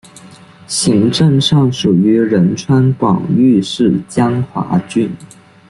[0.65, 5.07] 行政上属于仁川广域市江华郡。